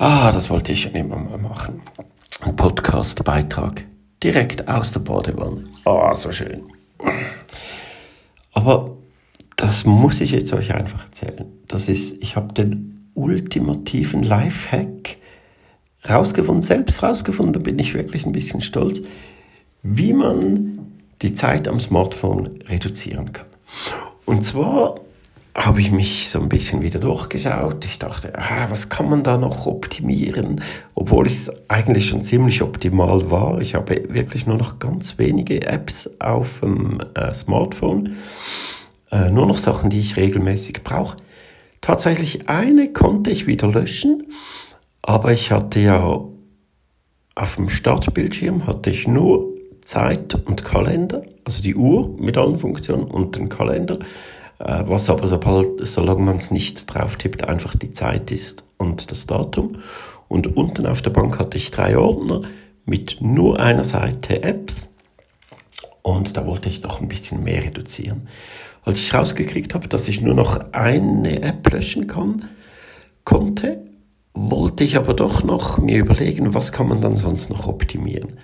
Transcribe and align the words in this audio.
Ah, 0.00 0.30
das 0.30 0.48
wollte 0.48 0.70
ich 0.70 0.82
schon 0.82 0.92
immer 0.92 1.16
mal 1.16 1.38
machen. 1.38 1.82
Ein 2.42 2.54
Podcast-Beitrag 2.54 3.84
direkt 4.22 4.68
aus 4.68 4.92
der 4.92 5.00
Badewanne. 5.00 5.64
Ah, 5.84 6.14
so 6.14 6.30
schön. 6.30 6.62
Aber 8.52 8.96
das 9.56 9.84
muss 9.84 10.20
ich 10.20 10.30
jetzt 10.30 10.52
euch 10.52 10.72
einfach 10.72 11.06
erzählen. 11.06 11.46
Das 11.66 11.88
ist, 11.88 12.22
ich 12.22 12.36
habe 12.36 12.54
den 12.54 13.10
ultimativen 13.14 14.22
Lifehack 14.22 15.16
rausgefunden, 16.08 16.62
selbst 16.62 17.02
rausgefunden, 17.02 17.54
da 17.54 17.58
bin 17.58 17.80
ich 17.80 17.94
wirklich 17.94 18.24
ein 18.24 18.30
bisschen 18.30 18.60
stolz, 18.60 19.02
wie 19.82 20.12
man 20.12 20.78
die 21.22 21.34
Zeit 21.34 21.66
am 21.66 21.80
Smartphone 21.80 22.62
reduzieren 22.68 23.32
kann. 23.32 23.48
Und 24.26 24.44
zwar 24.44 25.00
habe 25.58 25.80
ich 25.80 25.90
mich 25.90 26.28
so 26.28 26.40
ein 26.40 26.48
bisschen 26.48 26.82
wieder 26.82 27.00
durchgeschaut. 27.00 27.84
Ich 27.84 27.98
dachte, 27.98 28.32
ah, 28.38 28.66
was 28.70 28.88
kann 28.88 29.10
man 29.10 29.24
da 29.24 29.38
noch 29.38 29.66
optimieren? 29.66 30.62
Obwohl 30.94 31.26
es 31.26 31.50
eigentlich 31.68 32.08
schon 32.08 32.22
ziemlich 32.22 32.62
optimal 32.62 33.30
war. 33.30 33.60
Ich 33.60 33.74
habe 33.74 34.02
wirklich 34.08 34.46
nur 34.46 34.56
noch 34.56 34.78
ganz 34.78 35.18
wenige 35.18 35.66
Apps 35.66 36.20
auf 36.20 36.60
dem 36.60 37.00
äh, 37.14 37.34
Smartphone. 37.34 38.16
Äh, 39.10 39.30
nur 39.30 39.46
noch 39.46 39.58
Sachen, 39.58 39.90
die 39.90 39.98
ich 39.98 40.16
regelmäßig 40.16 40.84
brauche. 40.84 41.16
Tatsächlich 41.80 42.48
eine 42.48 42.92
konnte 42.92 43.30
ich 43.30 43.46
wieder 43.46 43.68
löschen, 43.68 44.26
aber 45.02 45.32
ich 45.32 45.50
hatte 45.50 45.80
ja 45.80 46.20
auf 47.34 47.56
dem 47.56 47.68
Startbildschirm 47.68 48.66
hatte 48.66 48.90
ich 48.90 49.06
nur 49.06 49.54
Zeit 49.84 50.34
und 50.34 50.64
Kalender, 50.64 51.22
also 51.44 51.62
die 51.62 51.76
Uhr 51.76 52.14
mit 52.18 52.36
allen 52.36 52.58
Funktionen 52.58 53.04
und 53.04 53.36
den 53.36 53.48
Kalender. 53.48 54.00
Äh, 54.58 54.84
was 54.86 55.08
aber 55.08 55.26
sobald, 55.26 55.86
solange 55.86 56.22
man 56.22 56.36
es 56.36 56.50
nicht 56.50 56.92
drauf 56.92 57.16
tippt, 57.16 57.44
einfach 57.44 57.76
die 57.76 57.92
Zeit 57.92 58.30
ist 58.30 58.64
und 58.76 59.10
das 59.10 59.26
Datum. 59.26 59.78
Und 60.28 60.56
unten 60.56 60.86
auf 60.86 61.02
der 61.02 61.10
Bank 61.10 61.38
hatte 61.38 61.56
ich 61.56 61.70
drei 61.70 61.96
Ordner 61.96 62.42
mit 62.84 63.18
nur 63.20 63.60
einer 63.60 63.84
Seite 63.84 64.42
Apps. 64.42 64.88
Und 66.02 66.36
da 66.36 66.46
wollte 66.46 66.68
ich 66.68 66.82
noch 66.82 67.00
ein 67.00 67.08
bisschen 67.08 67.44
mehr 67.44 67.62
reduzieren. 67.62 68.28
Als 68.82 69.00
ich 69.00 69.12
rausgekriegt 69.12 69.74
habe, 69.74 69.88
dass 69.88 70.08
ich 70.08 70.20
nur 70.20 70.34
noch 70.34 70.72
eine 70.72 71.42
App 71.42 71.70
löschen 71.70 72.06
kann, 72.06 72.48
konnte, 73.24 73.84
wollte 74.32 74.84
ich 74.84 74.96
aber 74.96 75.14
doch 75.14 75.42
noch 75.42 75.78
mir 75.78 75.98
überlegen, 75.98 76.54
was 76.54 76.72
kann 76.72 76.88
man 76.88 77.00
dann 77.00 77.16
sonst 77.16 77.50
noch 77.50 77.66
optimieren. 77.66 78.34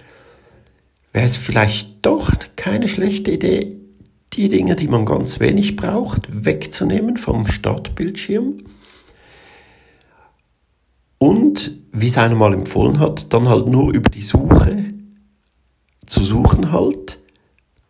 Wäre 1.13 1.27
es 1.27 1.37
vielleicht 1.37 2.05
doch 2.05 2.33
keine 2.57 2.89
schlechte 2.89 3.31
Idee, 3.31 3.77
die 4.37 4.49
Dinge, 4.49 4.77
die 4.77 4.89
man 4.89 5.05
ganz 5.05 5.41
wenig 5.41 5.77
braucht, 5.77 6.45
wegzunehmen 6.45 7.17
vom 7.17 7.47
Startbildschirm. 7.47 8.59
Und, 11.19 11.73
wie 11.93 12.09
es 12.09 12.19
einer 12.19 12.35
mal 12.35 12.53
empfohlen 12.53 12.99
hat, 12.99 13.33
dann 13.33 13.49
halt 13.49 13.67
nur 13.69 13.93
über 13.93 14.11
die 14.11 14.21
Suche 14.21 14.93
zu 16.07 16.23
suchen 16.23 16.71
halt, 16.73 17.19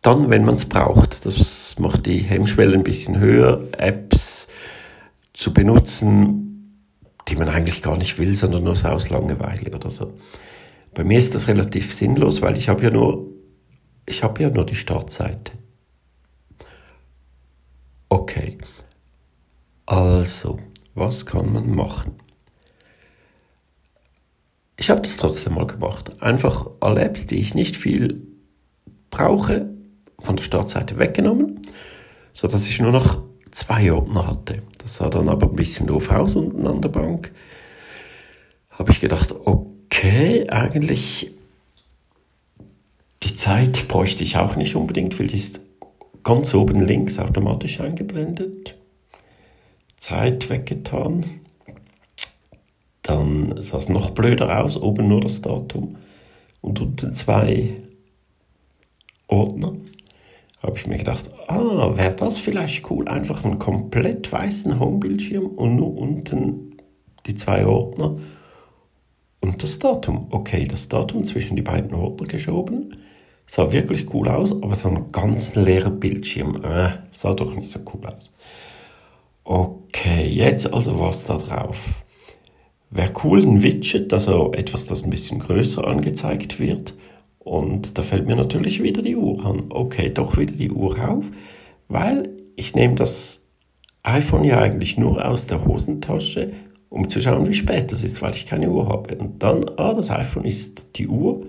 dann, 0.01 0.29
wenn 0.29 0.45
man 0.45 0.55
es 0.55 0.65
braucht. 0.65 1.25
Das 1.25 1.75
macht 1.79 2.05
die 2.05 2.19
Hemmschwelle 2.19 2.73
ein 2.73 2.83
bisschen 2.83 3.19
höher, 3.19 3.61
Apps 3.77 4.47
zu 5.33 5.53
benutzen, 5.53 6.81
die 7.27 7.35
man 7.35 7.49
eigentlich 7.49 7.81
gar 7.81 7.97
nicht 7.97 8.19
will, 8.19 8.35
sondern 8.35 8.63
nur 8.63 8.75
so 8.75 8.87
aus 8.89 9.09
Langeweile 9.09 9.75
oder 9.75 9.89
so. 9.89 10.13
Bei 10.93 11.03
mir 11.03 11.19
ist 11.19 11.35
das 11.35 11.47
relativ 11.47 11.93
sinnlos, 11.93 12.41
weil 12.41 12.55
ich 12.55 12.69
habe 12.69 12.83
ja 12.83 12.91
nur, 12.91 13.25
ich 14.05 14.23
habe 14.23 14.43
ja 14.43 14.49
nur 14.49 14.65
die 14.65 14.75
Startseite. 14.75 15.53
Okay, 18.17 18.57
also, 19.85 20.57
was 20.93 21.25
kann 21.25 21.51
man 21.51 21.75
machen? 21.75 22.13
Ich 24.77 24.89
habe 24.89 25.01
das 25.01 25.17
trotzdem 25.17 25.55
mal 25.55 25.67
gemacht. 25.67 26.21
Einfach 26.21 26.65
alle 26.79 27.01
Apps, 27.01 27.25
die 27.25 27.35
ich 27.35 27.55
nicht 27.55 27.75
viel 27.75 28.25
brauche, 29.09 29.69
von 30.17 30.37
der 30.37 30.43
Startseite 30.43 30.97
weggenommen, 30.97 31.59
sodass 32.31 32.69
ich 32.69 32.79
nur 32.79 32.93
noch 32.93 33.21
zwei 33.51 33.91
Ordner 33.91 34.27
hatte. 34.27 34.63
Das 34.77 34.95
sah 34.95 35.09
dann 35.09 35.27
aber 35.27 35.47
ein 35.47 35.57
bisschen 35.57 35.87
doof 35.87 36.09
aus 36.09 36.37
unten 36.37 36.65
an 36.67 36.81
der 36.81 36.89
Bank. 36.89 37.33
Habe 38.71 38.91
ich 38.91 39.01
gedacht, 39.01 39.35
okay, 39.43 40.49
eigentlich 40.49 41.31
die 43.23 43.35
Zeit 43.35 43.89
bräuchte 43.89 44.23
ich 44.23 44.37
auch 44.37 44.55
nicht 44.55 44.77
unbedingt, 44.77 45.19
weil 45.19 45.27
die 45.27 45.35
ist 45.35 45.64
ganz 46.25 46.53
oben 46.55 46.81
links 46.81 47.19
automatisch 47.19 47.79
eingeblendet. 47.79 48.75
Zeit 49.95 50.49
weggetan. 50.49 51.23
Dann 53.03 53.61
sah 53.61 53.77
es 53.77 53.87
noch 53.87 54.09
blöder 54.09 54.63
aus, 54.63 54.75
oben 54.75 55.07
nur 55.07 55.21
das 55.21 55.41
Datum 55.41 55.97
und 56.61 56.81
unten 56.81 57.13
zwei 57.13 57.75
Ordner. 59.27 59.75
Habe 60.63 60.77
ich 60.77 60.87
mir 60.87 60.97
gedacht, 60.97 61.29
ah, 61.47 61.95
wäre 61.95 62.15
das 62.15 62.39
vielleicht 62.39 62.89
cool, 62.89 63.07
einfach 63.07 63.45
einen 63.45 63.59
komplett 63.59 64.31
weißen 64.31 64.79
Homebildschirm 64.79 65.45
und 65.45 65.75
nur 65.75 65.95
unten 65.95 66.77
die 67.27 67.35
zwei 67.35 67.67
Ordner 67.67 68.17
und 69.41 69.61
das 69.61 69.77
Datum. 69.77 70.25
Okay, 70.31 70.65
das 70.67 70.89
Datum 70.89 71.23
zwischen 71.23 71.55
die 71.55 71.61
beiden 71.61 71.93
Ordner 71.93 72.25
geschoben 72.25 72.95
Sah 73.47 73.71
wirklich 73.71 74.13
cool 74.13 74.27
aus, 74.27 74.51
aber 74.51 74.75
so 74.75 74.89
ein 74.89 75.11
ganz 75.11 75.55
leerer 75.55 75.91
Bildschirm, 75.91 76.63
äh, 76.63 76.89
sah 77.11 77.33
doch 77.33 77.55
nicht 77.55 77.69
so 77.69 77.79
cool 77.93 78.07
aus. 78.07 78.33
Okay, 79.43 80.27
jetzt 80.27 80.73
also 80.73 80.99
was 80.99 81.25
da 81.25 81.37
drauf. 81.37 82.03
Wäre 82.89 83.13
cool 83.23 83.43
ein 83.43 83.61
Widget, 83.61 84.11
also 84.13 84.51
etwas, 84.53 84.85
das 84.87 85.03
ein 85.03 85.11
bisschen 85.11 85.39
größer 85.39 85.85
angezeigt 85.85 86.59
wird. 86.59 86.95
Und 87.39 87.97
da 87.97 88.01
fällt 88.01 88.25
mir 88.25 88.35
natürlich 88.35 88.81
wieder 88.81 89.03
die 89.03 89.15
Uhr 89.15 89.45
an. 89.45 89.65
Okay, 89.69 90.09
doch 90.09 90.37
wieder 90.37 90.55
die 90.55 90.71
Uhr 90.71 90.97
auf, 91.07 91.25
weil 91.87 92.29
ich 92.55 92.73
nehme 92.73 92.95
das 92.95 93.45
iPhone 94.01 94.43
ja 94.43 94.59
eigentlich 94.59 94.97
nur 94.97 95.23
aus 95.23 95.45
der 95.45 95.65
Hosentasche, 95.65 96.53
um 96.89 97.09
zu 97.09 97.21
schauen, 97.21 97.47
wie 97.47 97.53
spät 97.53 97.91
das 97.91 98.03
ist, 98.03 98.21
weil 98.21 98.33
ich 98.33 98.47
keine 98.47 98.71
Uhr 98.71 98.89
habe. 98.89 99.15
Und 99.15 99.43
dann, 99.43 99.65
ah, 99.77 99.93
das 99.93 100.09
iPhone 100.09 100.45
ist 100.45 100.97
die 100.97 101.07
Uhr 101.07 101.45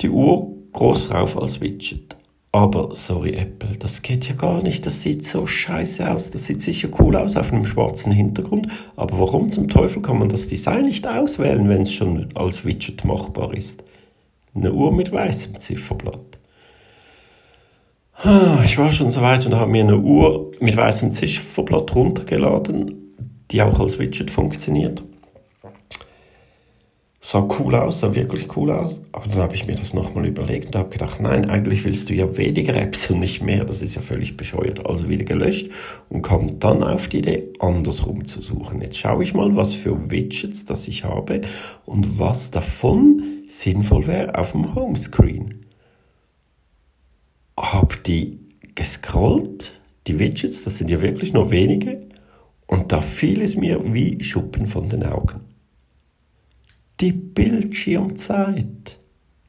die 0.00 0.10
Uhr 0.10 0.48
groß 0.72 1.10
drauf 1.10 1.40
als 1.40 1.60
Widget. 1.60 2.16
Aber 2.52 2.96
sorry 2.96 3.34
Apple, 3.34 3.76
das 3.76 4.02
geht 4.02 4.28
ja 4.28 4.34
gar 4.34 4.60
nicht, 4.62 4.84
das 4.84 5.02
sieht 5.02 5.24
so 5.24 5.46
scheiße 5.46 6.10
aus, 6.10 6.30
das 6.30 6.46
sieht 6.46 6.62
sicher 6.62 6.88
cool 6.98 7.14
aus 7.16 7.36
auf 7.36 7.52
einem 7.52 7.64
schwarzen 7.64 8.10
Hintergrund, 8.10 8.66
aber 8.96 9.20
warum 9.20 9.52
zum 9.52 9.68
Teufel 9.68 10.02
kann 10.02 10.18
man 10.18 10.28
das 10.28 10.48
Design 10.48 10.86
nicht 10.86 11.06
auswählen, 11.06 11.68
wenn 11.68 11.82
es 11.82 11.92
schon 11.92 12.26
als 12.34 12.64
Widget 12.64 13.04
machbar 13.04 13.54
ist? 13.54 13.84
Eine 14.52 14.72
Uhr 14.72 14.90
mit 14.92 15.12
weißem 15.12 15.60
Zifferblatt. 15.60 16.40
Ah, 18.14 18.58
ich 18.64 18.76
war 18.78 18.90
schon 18.90 19.12
so 19.12 19.22
weit 19.22 19.46
und 19.46 19.54
habe 19.54 19.70
mir 19.70 19.84
eine 19.84 19.98
Uhr 19.98 20.50
mit 20.58 20.76
weißem 20.76 21.12
Zifferblatt 21.12 21.94
runtergeladen, 21.94 23.14
die 23.52 23.62
auch 23.62 23.78
als 23.78 24.00
Widget 24.00 24.30
funktioniert 24.30 25.04
sah 27.22 27.46
cool 27.58 27.74
aus, 27.74 28.00
sah 28.00 28.14
wirklich 28.14 28.56
cool 28.56 28.70
aus. 28.70 29.02
Aber 29.12 29.28
dann 29.28 29.38
habe 29.38 29.54
ich 29.54 29.66
mir 29.66 29.74
das 29.74 29.92
nochmal 29.92 30.26
überlegt 30.26 30.68
und 30.68 30.76
habe 30.76 30.88
gedacht, 30.88 31.20
nein, 31.20 31.50
eigentlich 31.50 31.84
willst 31.84 32.08
du 32.08 32.14
ja 32.14 32.36
weniger 32.36 32.74
Apps 32.74 33.10
und 33.10 33.20
nicht 33.20 33.42
mehr. 33.42 33.64
Das 33.64 33.82
ist 33.82 33.94
ja 33.94 34.00
völlig 34.00 34.38
bescheuert. 34.38 34.86
Also 34.86 35.08
wieder 35.08 35.24
gelöscht 35.24 35.70
und 36.08 36.22
kam 36.22 36.58
dann 36.58 36.82
auf 36.82 37.08
die 37.08 37.18
Idee, 37.18 37.52
andersrum 37.58 38.24
zu 38.24 38.40
suchen. 38.40 38.80
Jetzt 38.80 38.96
schaue 38.96 39.22
ich 39.22 39.34
mal, 39.34 39.54
was 39.54 39.74
für 39.74 40.10
Widgets 40.10 40.64
das 40.64 40.88
ich 40.88 41.04
habe 41.04 41.42
und 41.84 42.18
was 42.18 42.50
davon 42.50 43.22
sinnvoll 43.46 44.06
wäre 44.06 44.38
auf 44.38 44.52
dem 44.52 44.74
Homescreen. 44.74 45.66
Hab 47.58 48.02
die 48.04 48.38
gescrollt, 48.74 49.78
die 50.06 50.18
Widgets, 50.18 50.64
das 50.64 50.78
sind 50.78 50.90
ja 50.90 51.02
wirklich 51.02 51.34
nur 51.34 51.50
wenige, 51.50 52.00
und 52.66 52.92
da 52.92 53.00
fiel 53.00 53.42
es 53.42 53.56
mir 53.56 53.92
wie 53.92 54.22
Schuppen 54.22 54.64
von 54.64 54.88
den 54.88 55.04
Augen 55.04 55.49
die 57.00 57.12
Bildschirmzeit. 57.12 58.98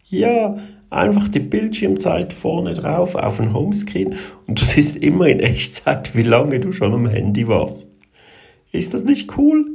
Ja, 0.06 0.58
einfach 0.90 1.30
die 1.30 1.40
Bildschirmzeit 1.40 2.34
vorne 2.34 2.74
drauf 2.74 3.16
auf 3.16 3.38
dem 3.38 3.54
Homescreen 3.54 4.16
und 4.48 4.60
du 4.60 4.66
siehst 4.66 4.98
immer 4.98 5.28
in 5.28 5.40
Echtzeit, 5.40 6.16
wie 6.16 6.24
lange 6.24 6.60
du 6.60 6.72
schon 6.72 6.94
am 6.94 7.08
Handy 7.08 7.48
warst. 7.48 7.90
Ist 8.72 8.94
das 8.94 9.04
nicht 9.04 9.38
cool? 9.38 9.66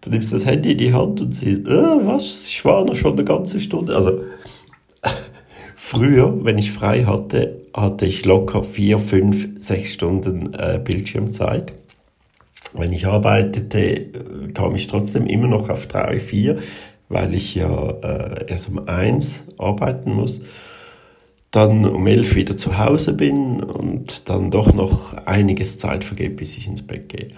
Du 0.00 0.10
nimmst 0.10 0.32
das 0.32 0.46
Handy 0.46 0.72
in 0.72 0.78
die 0.78 0.92
Hand 0.92 1.20
und 1.20 1.34
siehst, 1.34 1.66
äh, 1.66 2.06
was, 2.06 2.46
ich 2.46 2.64
war 2.64 2.84
noch 2.84 2.94
schon 2.94 3.12
eine 3.12 3.24
ganze 3.24 3.60
Stunde. 3.60 3.94
Also, 3.94 4.22
früher, 5.76 6.44
wenn 6.44 6.58
ich 6.58 6.72
frei 6.72 7.04
hatte, 7.04 7.62
hatte 7.74 8.06
ich 8.06 8.24
locker 8.24 8.64
vier, 8.64 8.98
fünf, 8.98 9.48
sechs 9.58 9.92
Stunden 9.92 10.54
äh, 10.54 10.80
Bildschirmzeit. 10.82 11.72
Wenn 12.72 12.92
ich 12.92 13.06
arbeitete, 13.06 13.78
äh, 13.78 14.12
kam 14.54 14.74
ich 14.74 14.86
trotzdem 14.86 15.26
immer 15.26 15.48
noch 15.48 15.68
auf 15.68 15.86
drei, 15.86 16.18
vier 16.18 16.58
weil 17.08 17.34
ich 17.34 17.54
ja 17.54 17.90
äh, 18.02 18.46
erst 18.48 18.68
um 18.68 18.88
eins 18.88 19.44
arbeiten 19.58 20.12
muss, 20.12 20.42
dann 21.50 21.84
um 21.84 22.06
elf 22.06 22.34
wieder 22.34 22.56
zu 22.56 22.78
Hause 22.78 23.14
bin 23.14 23.62
und 23.62 24.28
dann 24.28 24.50
doch 24.50 24.74
noch 24.74 25.14
einiges 25.26 25.78
Zeit 25.78 26.04
vergeht, 26.04 26.36
bis 26.36 26.56
ich 26.56 26.66
ins 26.66 26.86
Bett 26.86 27.08
gehe. 27.08 27.28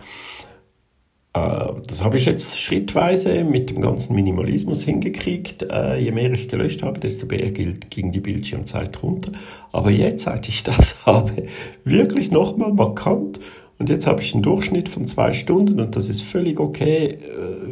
Äh, 1.35 1.73
das 1.87 2.03
habe 2.03 2.17
ich 2.17 2.27
jetzt 2.27 2.59
schrittweise 2.59 3.45
mit 3.45 3.71
dem 3.71 3.81
ganzen 3.81 4.15
Minimalismus 4.15 4.83
hingekriegt. 4.83 5.65
Äh, 5.71 5.99
je 5.99 6.13
mehr 6.13 6.33
ich 6.33 6.49
gelöscht 6.49 6.83
habe, 6.83 7.01
desto 7.01 7.27
mehr 7.27 7.51
ging 7.51 8.13
die 8.13 8.21
Bildschirmzeit 8.21 9.03
runter. 9.03 9.33
Aber 9.73 9.91
jetzt, 9.91 10.25
seit 10.25 10.49
ich 10.49 10.63
das 10.63 11.07
habe, 11.07 11.47
wirklich 11.85 12.31
nochmal 12.31 12.73
markant. 12.73 13.41
Und 13.79 13.89
jetzt 13.89 14.07
habe 14.09 14.23
ich 14.23 14.35
einen 14.35 14.43
Durchschnitt 14.43 14.89
von 14.89 15.07
zwei 15.07 15.33
Stunden 15.33 15.79
und 15.79 15.95
das 15.95 16.09
ist 16.09 16.23
völlig 16.23 16.59
okay, 16.59 17.07
äh, 17.07 17.19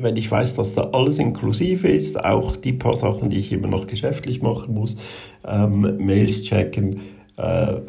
wenn 0.03 0.17
ich 0.17 0.31
weiß, 0.31 0.55
dass 0.55 0.73
da 0.73 0.91
alles 0.93 1.19
inklusive 1.19 1.88
ist, 1.88 2.25
auch 2.25 2.55
die 2.56 2.73
paar 2.73 2.97
Sachen, 2.97 3.29
die 3.29 3.38
ich 3.38 3.53
immer 3.53 3.67
noch 3.67 3.88
geschäftlich 3.88 4.41
machen 4.41 4.75
muss, 4.75 4.97
ähm, 5.44 5.97
Mails 5.99 6.44
checken, 6.44 7.00
äh, 7.37 7.81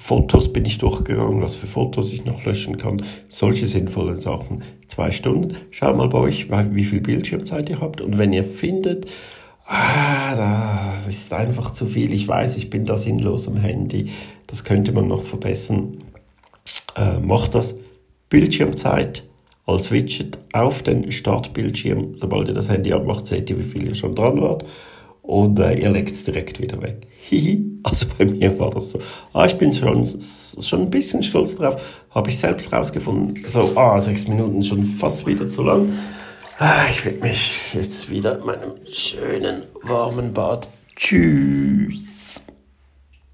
Fotos 0.00 0.52
bin 0.52 0.64
ich 0.64 0.78
durchgegangen, 0.78 1.42
was 1.42 1.56
für 1.56 1.66
Fotos 1.66 2.12
ich 2.12 2.24
noch 2.24 2.44
löschen 2.44 2.78
kann, 2.78 3.02
solche 3.28 3.66
sinnvollen 3.66 4.16
Sachen. 4.16 4.62
Zwei 4.86 5.10
Stunden. 5.10 5.56
Schaut 5.70 5.96
mal 5.96 6.08
bei 6.08 6.18
euch, 6.18 6.48
wie 6.50 6.84
viel 6.84 7.00
Bildschirmzeit 7.00 7.68
ihr 7.68 7.80
habt 7.80 8.00
und 8.00 8.16
wenn 8.16 8.32
ihr 8.32 8.44
findet, 8.44 9.10
ah, 9.66 10.94
das 10.94 11.08
ist 11.08 11.32
einfach 11.32 11.72
zu 11.72 11.86
viel, 11.86 12.12
ich 12.12 12.26
weiß, 12.26 12.56
ich 12.56 12.70
bin 12.70 12.84
da 12.84 12.96
sinnlos 12.96 13.48
am 13.48 13.56
Handy, 13.56 14.06
das 14.46 14.64
könnte 14.64 14.92
man 14.92 15.08
noch 15.08 15.22
verbessern, 15.22 15.98
äh, 16.96 17.18
macht 17.18 17.54
das. 17.54 17.76
Bildschirmzeit 18.28 19.24
als 19.66 19.90
Widget 19.90 20.38
auf 20.52 20.82
den 20.82 21.10
Startbildschirm. 21.10 22.14
Sobald 22.14 22.48
ihr 22.48 22.54
das 22.54 22.70
Handy 22.70 22.92
abmacht, 22.92 23.26
seht 23.26 23.50
ihr, 23.50 23.58
wie 23.58 23.64
viel 23.64 23.88
ihr 23.88 23.94
schon 23.94 24.14
dran 24.14 24.40
wart 24.40 24.64
und 25.30 25.60
äh, 25.60 25.74
ihr 25.78 25.90
legt 25.90 26.10
es 26.10 26.24
direkt 26.24 26.60
wieder 26.60 26.82
weg. 26.82 27.06
Hihi, 27.28 27.64
also 27.84 28.06
bei 28.18 28.24
mir 28.24 28.58
war 28.58 28.70
das 28.70 28.90
so. 28.90 29.00
Ah, 29.32 29.46
ich 29.46 29.56
bin 29.56 29.72
schon, 29.72 30.04
schon 30.04 30.80
ein 30.82 30.90
bisschen 30.90 31.22
stolz 31.22 31.56
drauf, 31.56 31.80
habe 32.10 32.30
ich 32.30 32.38
selbst 32.38 32.72
rausgefunden. 32.72 33.36
So, 33.46 33.76
ah, 33.76 33.98
sechs 34.00 34.26
Minuten 34.26 34.62
schon 34.62 34.84
fast 34.84 35.26
wieder 35.26 35.48
zu 35.48 35.62
lang. 35.62 35.92
Ah, 36.58 36.86
ich 36.90 37.04
will 37.04 37.18
mich 37.22 37.74
jetzt 37.74 38.10
wieder 38.10 38.38
in 38.38 38.44
meinem 38.44 38.74
schönen 38.92 39.62
warmen 39.82 40.32
Bad. 40.32 40.68
Tschüss. 40.96 42.09